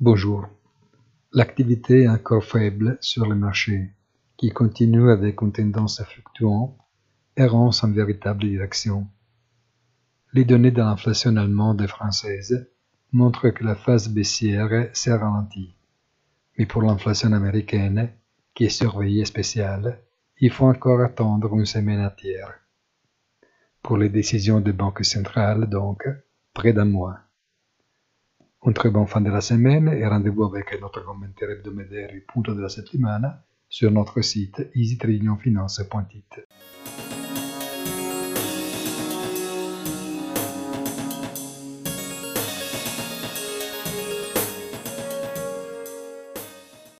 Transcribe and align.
Bonjour. 0.00 0.46
L'activité 1.32 2.02
est 2.02 2.08
encore 2.08 2.44
faible 2.44 2.98
sur 3.00 3.26
le 3.26 3.34
marché, 3.34 3.90
qui 4.36 4.50
continue 4.50 5.10
avec 5.10 5.42
une 5.42 5.50
tendance 5.50 6.00
fluctuante 6.04 6.78
et 7.36 7.42
errant 7.42 7.72
sans 7.72 7.90
véritable 7.90 8.44
direction. 8.44 9.08
Les 10.32 10.44
données 10.44 10.70
de 10.70 10.82
l'inflation 10.82 11.36
allemande 11.36 11.82
et 11.82 11.88
française 11.88 12.70
montrent 13.10 13.48
que 13.48 13.64
la 13.64 13.74
phase 13.74 14.08
baissière 14.08 14.88
s'est 14.92 15.12
ralentie. 15.12 15.74
Mais 16.56 16.66
pour 16.66 16.82
l'inflation 16.82 17.32
américaine, 17.32 18.12
qui 18.54 18.66
est 18.66 18.68
surveillée 18.68 19.24
spéciale, 19.24 19.98
il 20.38 20.52
faut 20.52 20.66
encore 20.66 21.00
attendre 21.00 21.52
une 21.56 21.66
semaine 21.66 22.06
entière. 22.06 22.54
Pour 23.82 23.96
les 23.96 24.10
décisions 24.10 24.60
des 24.60 24.72
banques 24.72 25.04
centrales, 25.04 25.68
donc, 25.68 26.06
près 26.54 26.72
d'un 26.72 26.84
mois. 26.84 27.18
Un 28.66 28.72
très 28.72 28.90
bon 28.90 29.06
fin 29.06 29.20
de 29.20 29.30
la 29.30 29.40
semaine 29.40 29.88
et 29.88 30.04
rendez-vous 30.04 30.44
avec 30.44 30.80
notre 30.80 31.04
commentaire 31.04 31.48
hebdomadaire 31.50 32.10
Punto 32.26 32.54
della 32.54 32.68
settimana 32.68 33.44
sur 33.68 33.92
notre 33.92 34.20
site 34.20 34.68
easytradingfinance.it. 34.74 36.47